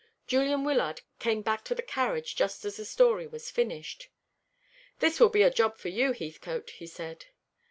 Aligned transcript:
Julian 0.25 0.63
Wyllard 0.63 1.01
came 1.19 1.43
back 1.43 1.63
to 1.65 1.75
the 1.75 1.83
carriage 1.83 2.35
just 2.35 2.65
as 2.65 2.77
the 2.77 2.85
story 2.85 3.27
was 3.27 3.51
finished. 3.51 4.09
"This 4.97 5.19
will 5.19 5.29
be 5.29 5.43
a 5.43 5.51
job 5.53 5.77
for 5.77 5.89
you, 5.89 6.11
Heathcote," 6.11 6.71
he 6.71 6.87
said. 6.87 7.25